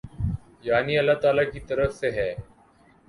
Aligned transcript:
یعنی 0.63 0.93
اﷲ 0.99 1.19
تعالی 1.21 1.45
کی 1.51 1.59
طرف 1.59 1.93
سے 1.93 2.07
ہے۔ 2.11 2.29